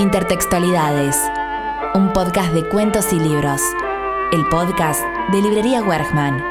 [0.00, 1.14] Intertextualidades,
[1.94, 3.60] un podcast de cuentos y libros.
[4.32, 6.42] El podcast de Librería Wergman.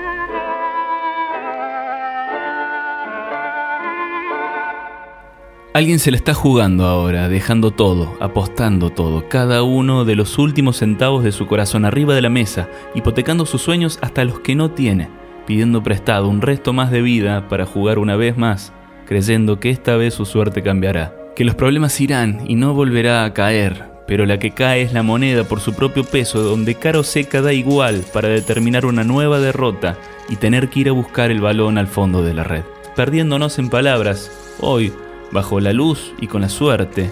[5.73, 10.77] Alguien se le está jugando ahora, dejando todo, apostando todo, cada uno de los últimos
[10.77, 14.69] centavos de su corazón arriba de la mesa, hipotecando sus sueños hasta los que no
[14.69, 15.09] tiene,
[15.47, 18.73] pidiendo prestado un resto más de vida para jugar una vez más,
[19.07, 23.33] creyendo que esta vez su suerte cambiará que los problemas irán y no volverá a
[23.33, 27.41] caer, pero la que cae es la moneda por su propio peso, donde caro seca
[27.41, 29.95] da igual para determinar una nueva derrota
[30.27, 32.63] y tener que ir a buscar el balón al fondo de la red.
[32.97, 34.91] Perdiéndonos en palabras, hoy,
[35.31, 37.09] bajo la luz y con la suerte,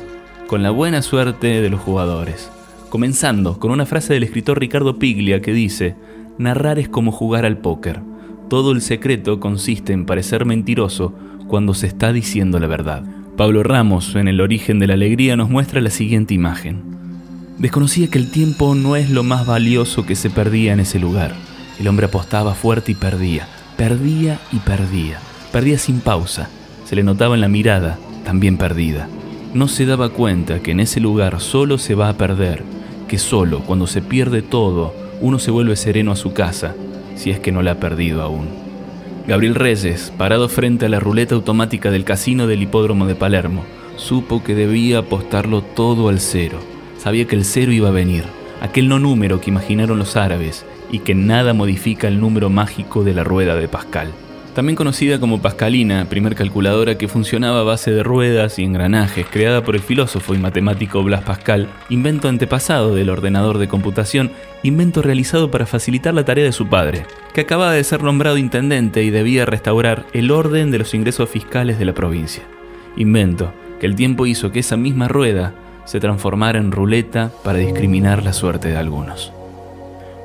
[0.48, 2.52] con la buena suerte de los jugadores.
[2.90, 5.96] Comenzando con una frase del escritor Ricardo Piglia que dice,
[6.38, 8.02] narrar es como jugar al póker.
[8.49, 11.13] Todo el secreto consiste en parecer mentiroso
[11.48, 13.16] cuando se está diciendo la verdad.
[13.38, 16.82] Pablo Ramos, en El origen de la alegría, nos muestra la siguiente imagen.
[17.60, 21.35] Desconocía que el tiempo no es lo más valioso que se perdía en ese lugar.
[21.79, 25.20] El hombre apostaba fuerte y perdía, perdía y perdía,
[25.52, 26.49] perdía sin pausa.
[26.84, 29.07] Se le notaba en la mirada, también perdida.
[29.54, 32.63] No se daba cuenta que en ese lugar solo se va a perder,
[33.07, 36.74] que solo cuando se pierde todo, uno se vuelve sereno a su casa,
[37.16, 38.66] si es que no la ha perdido aún.
[39.27, 43.65] Gabriel Reyes, parado frente a la ruleta automática del casino del hipódromo de Palermo,
[43.97, 46.59] supo que debía apostarlo todo al cero.
[46.97, 48.23] Sabía que el cero iba a venir,
[48.61, 53.13] aquel no número que imaginaron los árabes y que nada modifica el número mágico de
[53.13, 54.13] la rueda de Pascal
[54.58, 59.63] también conocida como Pascalina, primer calculadora que funcionaba a base de ruedas y engranajes, creada
[59.63, 64.31] por el filósofo y matemático Blas Pascal, invento antepasado del ordenador de computación,
[64.63, 69.03] invento realizado para facilitar la tarea de su padre, que acababa de ser nombrado intendente
[69.03, 72.41] y debía restaurar el orden de los ingresos fiscales de la provincia.
[72.96, 75.53] Invento que el tiempo hizo que esa misma rueda
[75.85, 79.37] se transformara en ruleta para discriminar la suerte de algunos.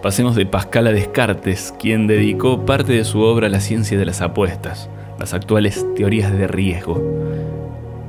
[0.02, 4.04] Pasemos de Pascal a Descartes, quien dedicó parte de su obra a la ciencia de
[4.04, 4.90] las apuestas,
[5.20, 7.00] las actuales teorías de riesgo,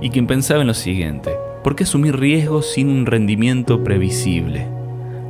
[0.01, 4.65] y quien pensaba en lo siguiente, ¿por qué asumir riesgos sin un rendimiento previsible?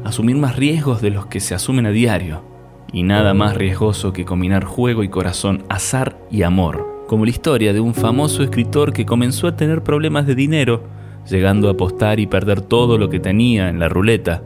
[0.06, 2.46] Asumir más riesgos de los que se asumen a diario,
[2.94, 7.73] y nada más riesgoso que combinar juego y corazón, azar y amor, como la historia
[7.73, 10.85] de un famoso escritor que comenzó a tener problemas de dinero,
[11.29, 14.44] llegando a apostar y perder todo lo que tenía en la ruleta,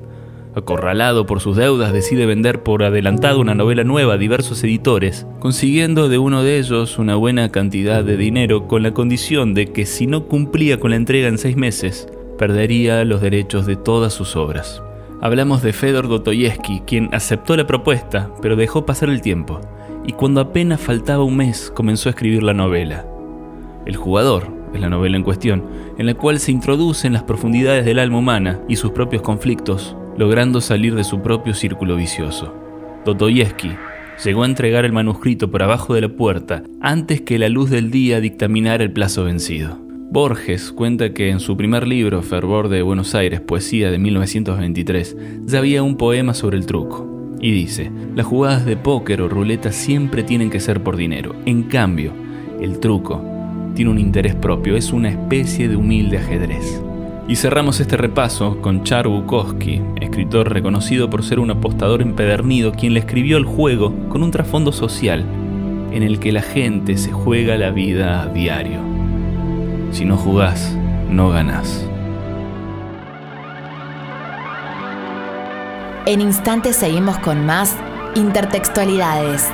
[0.58, 6.10] Acorralado por sus deudas, decide vender por adelantado una novela nueva a diversos editores, consiguiendo
[6.10, 10.08] de uno de ellos una buena cantidad de dinero con la condición de que si
[10.08, 12.08] no cumplía con la entrega en seis meses,
[12.40, 14.82] perdería los derechos de todas sus obras.
[15.22, 19.62] Hablamos de Fedor Dostoyevsky, quien aceptó la propuesta, pero dejó pasar el tiempo,
[20.08, 23.06] y cuando apenas faltaba un mes comenzó a escribir la novela.
[23.86, 25.64] El jugador es la novela en cuestión,
[26.00, 30.62] en la cual se introducen las profundidades del alma humana y sus propios conflictos, logrando
[30.62, 32.54] salir de su propio círculo vicioso.
[33.06, 33.72] Dostoyevsky
[34.24, 37.92] llegó a entregar el manuscrito por abajo de la puerta antes que la luz del
[37.92, 39.80] día dictaminara el plazo vencido.
[40.10, 45.60] Borges cuenta que en su primer libro, Fervor de Buenos Aires, Poesía de 1923, ya
[45.60, 47.36] había un poema sobre el truco.
[47.40, 51.36] Y dice, las jugadas de póker o ruleta siempre tienen que ser por dinero.
[51.46, 52.14] En cambio,
[52.62, 53.22] el truco
[53.76, 56.82] tiene un interés propio, es una especie de humilde ajedrez.
[57.30, 62.94] Y cerramos este repaso con Char Bukowski, escritor reconocido por ser un apostador empedernido, quien
[62.94, 65.26] le escribió el juego con un trasfondo social
[65.92, 68.80] en el que la gente se juega la vida a diario.
[69.92, 70.74] Si no jugás,
[71.10, 71.86] no ganás.
[76.06, 77.76] En instantes seguimos con más
[78.16, 79.50] intertextualidades.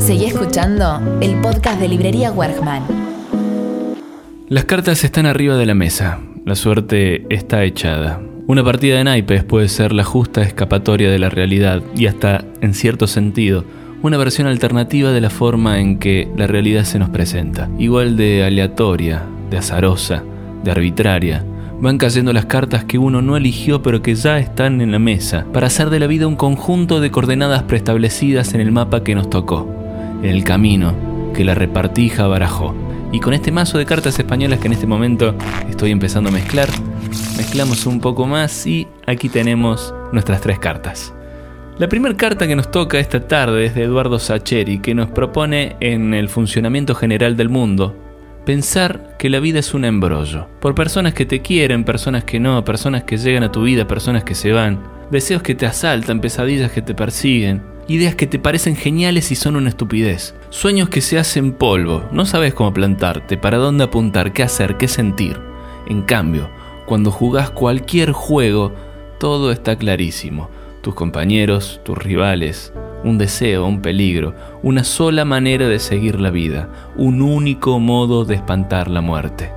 [0.00, 2.82] Seguí escuchando el podcast de Librería Wergman.
[4.48, 6.20] Las cartas están arriba de la mesa.
[6.46, 8.18] La suerte está echada.
[8.46, 12.72] Una partida de naipes puede ser la justa escapatoria de la realidad y hasta, en
[12.72, 13.64] cierto sentido,
[14.02, 17.68] una versión alternativa de la forma en que la realidad se nos presenta.
[17.78, 20.24] Igual de aleatoria, de azarosa,
[20.64, 21.44] de arbitraria,
[21.80, 25.46] van cayendo las cartas que uno no eligió pero que ya están en la mesa,
[25.52, 29.30] para hacer de la vida un conjunto de coordenadas preestablecidas en el mapa que nos
[29.30, 29.79] tocó,
[30.22, 30.94] en el camino
[31.34, 32.74] que la repartija barajó.
[33.12, 35.34] Y con este mazo de cartas españolas que en este momento
[35.68, 36.68] estoy empezando a mezclar,
[37.36, 41.12] mezclamos un poco más y aquí tenemos nuestras tres cartas.
[41.78, 45.76] La primera carta que nos toca esta tarde es de Eduardo Sacheri, que nos propone
[45.80, 47.96] en el funcionamiento general del mundo
[48.44, 52.64] pensar que la vida es un embrollo, por personas que te quieren, personas que no,
[52.64, 56.72] personas que llegan a tu vida, personas que se van, deseos que te asaltan, pesadillas
[56.72, 61.18] que te persiguen, ideas que te parecen geniales y son una estupidez, sueños que se
[61.18, 65.40] hacen polvo, no sabes cómo plantarte, para dónde apuntar, qué hacer, qué sentir.
[65.88, 66.50] En cambio,
[66.86, 68.72] cuando jugás cualquier juego,
[69.18, 70.48] todo está clarísimo
[70.82, 72.72] tus compañeros, tus rivales,
[73.04, 78.36] un deseo, un peligro, una sola manera de seguir la vida, un único modo de
[78.36, 79.52] espantar la muerte.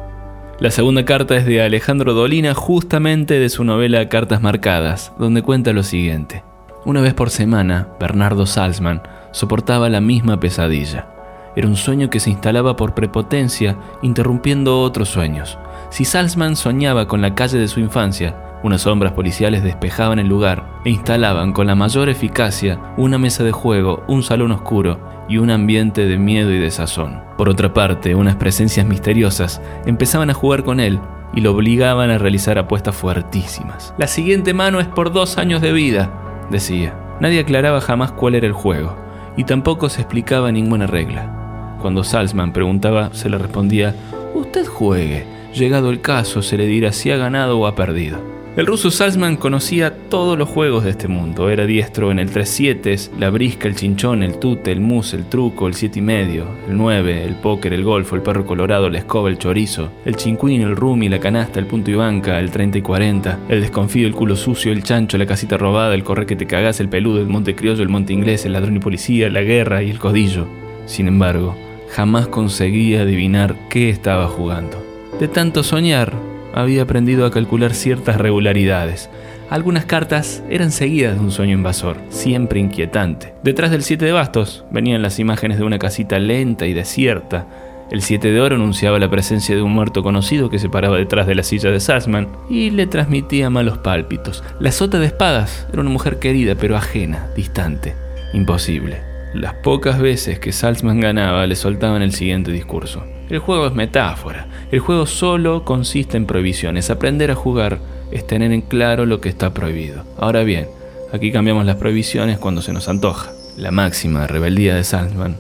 [0.60, 5.72] La segunda carta es de Alejandro Dolina, justamente de su novela Cartas Marcadas, donde cuenta
[5.72, 6.44] lo siguiente.
[6.86, 9.02] Una vez por semana, Bernardo Salzman
[9.32, 11.08] soportaba la misma pesadilla.
[11.56, 15.58] Era un sueño que se instalaba por prepotencia, interrumpiendo otros sueños.
[15.92, 20.82] Si Salzman soñaba con la calle de su infancia, unas sombras policiales despejaban el lugar
[20.84, 25.00] e instalaban con la mayor eficacia una mesa de juego, un salón oscuro
[25.30, 27.22] y un ambiente de miedo y desazón.
[27.38, 31.00] Por otra parte, unas presencias misteriosas empezaban a jugar con él
[31.34, 33.94] y lo obligaban a realizar apuestas fuertísimas.
[33.98, 36.12] La siguiente mano es por dos años de vida,
[36.50, 36.96] decía.
[37.20, 38.96] Nadie aclaraba jamás cuál era el juego,
[39.38, 41.78] y tampoco se explicaba ninguna regla.
[41.82, 43.96] Cuando Salzman preguntaba, se le respondía,
[44.34, 45.26] usted juegue.
[45.54, 48.33] Llegado el caso, se le dirá si ha ganado o ha perdido.
[48.56, 51.50] El ruso Salzman conocía todos los juegos de este mundo.
[51.50, 55.66] Era diestro en el 3-7, la brisca, el chinchón, el tute, el mus, el truco,
[55.66, 59.30] el 7 y medio, el 9, el póker, el golfo, el perro colorado, la escoba,
[59.30, 62.82] el chorizo, el chinquín, el rumi, la canasta, el punto y banca, el 30 y
[62.84, 66.46] 40, el desconfío, el culo sucio, el chancho, la casita robada, el correr que te
[66.46, 69.82] cagás, el peludo, el monte criollo, el monte inglés, el ladrón y policía, la guerra
[69.82, 70.46] y el codillo.
[70.86, 71.56] Sin embargo,
[71.90, 74.78] jamás conseguía adivinar qué estaba jugando.
[75.20, 76.14] De tanto soñar,
[76.54, 79.10] había aprendido a calcular ciertas regularidades.
[79.50, 83.34] Algunas cartas eran seguidas de un sueño invasor, siempre inquietante.
[83.44, 87.48] Detrás del 7 de bastos venían las imágenes de una casita lenta y desierta.
[87.92, 91.28] El 7 de oro anunciaba la presencia de un muerto conocido que se paraba detrás
[91.28, 94.44] de la silla de Sassman y le transmitía malos pálpitos.
[94.60, 97.94] La sota de espadas era una mujer querida pero ajena, distante,
[98.34, 99.13] imposible.
[99.34, 103.04] Las pocas veces que Salzman ganaba le soltaban el siguiente discurso.
[103.30, 104.48] El juego es metáfora.
[104.72, 106.92] El juego solo consiste en prohibiciones.
[106.92, 107.80] Aprender a jugar
[108.12, 110.04] es tener en claro lo que está prohibido.
[110.20, 110.68] Ahora bien,
[111.12, 113.32] aquí cambiamos las prohibiciones cuando se nos antoja.
[113.58, 115.38] La máxima rebeldía de Salzman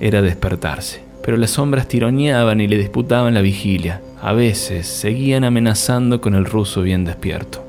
[0.00, 1.02] era despertarse.
[1.22, 4.00] Pero las sombras tironeaban y le disputaban la vigilia.
[4.22, 7.66] A veces seguían amenazando con el ruso bien despierto.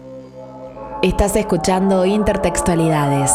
[1.03, 3.33] Estás escuchando Intertextualidades,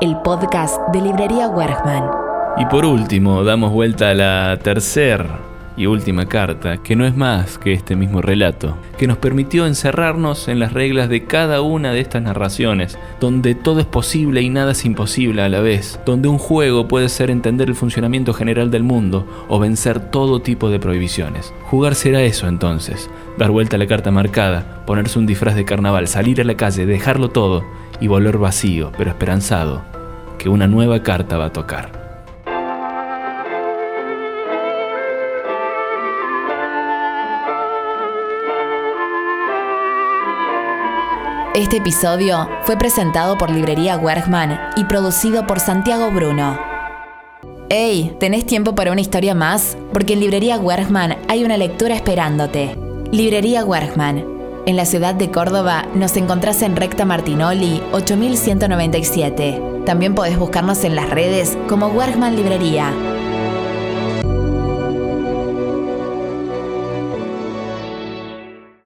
[0.00, 2.10] el podcast de Librería Wergman.
[2.56, 5.38] Y por último, damos vuelta a la tercera
[5.76, 10.48] y última carta, que no es más que este mismo relato, que nos permitió encerrarnos
[10.48, 14.72] en las reglas de cada una de estas narraciones, donde todo es posible y nada
[14.72, 18.82] es imposible a la vez, donde un juego puede ser entender el funcionamiento general del
[18.82, 21.52] mundo o vencer todo tipo de prohibiciones.
[21.64, 26.08] Jugar será eso entonces, dar vuelta a la carta marcada, ponerse un disfraz de carnaval,
[26.08, 27.64] salir a la calle, dejarlo todo
[28.00, 29.82] y volver vacío, pero esperanzado,
[30.38, 32.04] que una nueva carta va a tocar.
[41.54, 46.58] Este episodio fue presentado por Librería Wergman y producido por Santiago Bruno.
[47.70, 48.16] ¡Hey!
[48.18, 49.78] ¿Tenés tiempo para una historia más?
[49.92, 52.76] Porque en Librería Wergman hay una lectura esperándote.
[53.12, 54.33] Librería Wergman.
[54.66, 59.60] En la ciudad de Córdoba nos encontrás en Recta Martinoli 8197.
[59.84, 62.90] También podés buscarnos en las redes como Wergman Librería.